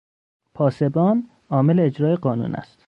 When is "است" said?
2.55-2.79